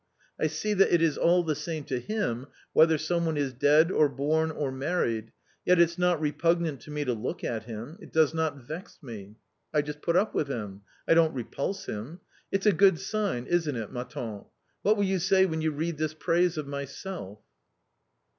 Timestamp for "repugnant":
6.19-6.81